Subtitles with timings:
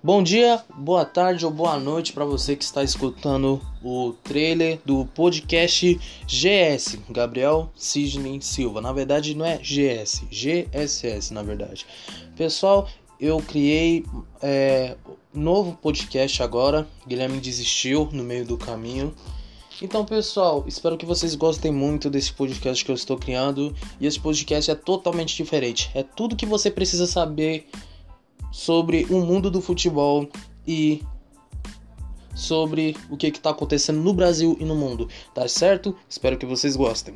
[0.00, 5.04] Bom dia, boa tarde ou boa noite para você que está escutando o trailer do
[5.06, 8.80] podcast GS, Gabriel Sidney Silva.
[8.80, 11.84] Na verdade, não é GS, GSS, na verdade.
[12.36, 14.04] Pessoal, eu criei
[14.40, 14.96] é,
[15.34, 16.86] novo podcast agora.
[17.04, 19.12] Guilherme desistiu no meio do caminho.
[19.82, 23.74] Então, pessoal, espero que vocês gostem muito desse podcast que eu estou criando.
[24.00, 25.90] E esse podcast é totalmente diferente.
[25.92, 27.68] É tudo que você precisa saber
[28.50, 30.28] sobre o mundo do futebol
[30.66, 31.02] e
[32.34, 35.94] sobre o que está acontecendo no Brasil e no mundo, tá certo?
[36.08, 37.14] Espero que vocês gostem.